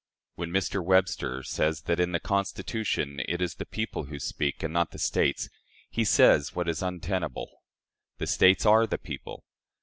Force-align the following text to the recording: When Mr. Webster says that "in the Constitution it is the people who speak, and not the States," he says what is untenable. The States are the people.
When 0.33 0.49
Mr. 0.49 0.83
Webster 0.83 1.43
says 1.43 1.81
that 1.83 1.99
"in 1.99 2.11
the 2.11 2.19
Constitution 2.19 3.21
it 3.27 3.39
is 3.39 3.53
the 3.53 3.67
people 3.67 4.05
who 4.05 4.17
speak, 4.17 4.63
and 4.63 4.73
not 4.73 4.89
the 4.89 4.97
States," 4.97 5.47
he 5.91 6.03
says 6.03 6.55
what 6.55 6.67
is 6.67 6.81
untenable. 6.81 7.61
The 8.17 8.25
States 8.25 8.65
are 8.65 8.87
the 8.87 8.97
people. 8.97 9.43